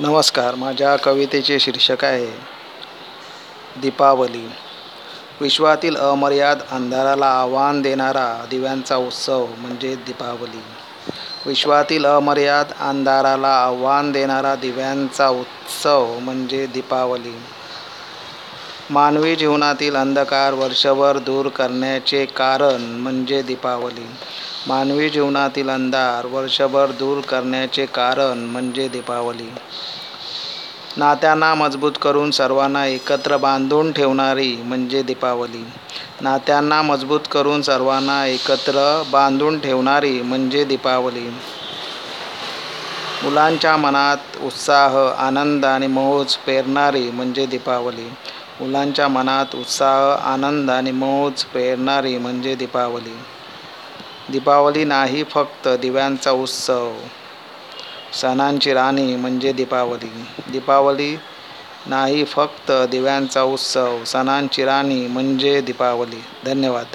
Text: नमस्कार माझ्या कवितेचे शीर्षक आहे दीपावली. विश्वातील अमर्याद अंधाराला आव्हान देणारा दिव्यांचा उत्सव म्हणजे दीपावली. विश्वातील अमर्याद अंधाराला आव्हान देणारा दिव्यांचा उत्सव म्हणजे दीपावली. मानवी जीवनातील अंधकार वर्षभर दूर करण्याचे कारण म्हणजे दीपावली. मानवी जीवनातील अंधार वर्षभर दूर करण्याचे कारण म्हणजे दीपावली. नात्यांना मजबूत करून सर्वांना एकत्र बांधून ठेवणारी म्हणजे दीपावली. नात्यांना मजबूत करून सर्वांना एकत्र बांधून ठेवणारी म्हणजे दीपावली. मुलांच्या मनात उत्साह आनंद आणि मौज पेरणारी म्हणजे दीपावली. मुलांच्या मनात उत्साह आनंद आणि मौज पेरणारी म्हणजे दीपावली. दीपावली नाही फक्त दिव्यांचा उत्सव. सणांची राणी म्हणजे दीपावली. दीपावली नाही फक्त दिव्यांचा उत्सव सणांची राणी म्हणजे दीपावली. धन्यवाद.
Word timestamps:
नमस्कार 0.00 0.54
माझ्या 0.54 0.96
कवितेचे 0.96 1.60
शीर्षक 1.60 2.04
आहे 2.04 2.30
दीपावली. 3.80 4.50
विश्वातील 5.40 5.96
अमर्याद 5.96 6.58
अंधाराला 6.70 7.26
आव्हान 7.26 7.82
देणारा 7.82 8.46
दिव्यांचा 8.50 8.96
उत्सव 8.96 9.46
म्हणजे 9.58 9.94
दीपावली. 9.94 10.62
विश्वातील 11.46 12.06
अमर्याद 12.06 12.66
अंधाराला 12.80 13.48
आव्हान 13.48 14.12
देणारा 14.12 14.54
दिव्यांचा 14.54 15.28
उत्सव 15.28 16.18
म्हणजे 16.18 16.66
दीपावली. 16.66 17.42
मानवी 18.90 19.36
जीवनातील 19.36 19.96
अंधकार 19.96 20.52
वर्षभर 20.52 21.18
दूर 21.18 21.48
करण्याचे 21.48 22.24
कारण 22.26 22.80
म्हणजे 22.82 23.42
दीपावली. 23.42 24.06
मानवी 24.68 25.08
जीवनातील 25.08 25.68
अंधार 25.68 26.26
वर्षभर 26.26 26.90
दूर 26.90 27.20
करण्याचे 27.20 27.86
कारण 27.86 28.38
म्हणजे 28.38 28.88
दीपावली. 28.88 29.48
नात्यांना 30.96 31.54
मजबूत 31.54 31.92
करून 32.02 32.30
सर्वांना 32.30 32.86
एकत्र 32.86 33.36
बांधून 33.36 33.92
ठेवणारी 33.92 34.56
म्हणजे 34.56 35.02
दीपावली. 35.02 35.64
नात्यांना 36.20 36.82
मजबूत 36.82 37.20
करून 37.30 37.62
सर्वांना 37.62 38.26
एकत्र 38.26 39.02
बांधून 39.10 39.58
ठेवणारी 39.58 40.22
म्हणजे 40.22 40.64
दीपावली. 40.64 41.28
मुलांच्या 43.22 43.76
मनात 43.76 44.16
उत्साह 44.42 44.96
आनंद 45.18 45.64
आणि 45.64 45.86
मौज 45.86 46.36
पेरणारी 46.36 47.10
म्हणजे 47.10 47.46
दीपावली. 47.46 48.08
मुलांच्या 48.60 49.08
मनात 49.08 49.54
उत्साह 49.54 50.32
आनंद 50.32 50.70
आणि 50.70 50.90
मौज 50.90 51.44
पेरणारी 51.44 52.18
म्हणजे 52.18 52.54
दीपावली. 52.54 53.16
दीपावली 54.30 54.84
नाही 54.84 55.24
फक्त 55.24 55.68
दिव्यांचा 55.68 56.30
उत्सव. 56.30 56.92
सणांची 58.12 58.72
राणी 58.72 59.16
म्हणजे 59.16 59.52
दीपावली. 59.52 60.10
दीपावली 60.52 61.16
नाही 61.86 62.24
फक्त 62.24 62.72
दिव्यांचा 62.90 63.42
उत्सव 63.42 64.04
सणांची 64.04 64.64
राणी 64.64 65.06
म्हणजे 65.06 65.60
दीपावली. 65.60 66.22
धन्यवाद. 66.44 66.86